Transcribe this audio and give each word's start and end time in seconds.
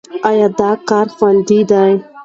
ایا 0.29 0.47
دا 0.59 0.71
کار 0.89 1.07
خوندي 1.15 1.59
دی؟ 1.69 1.89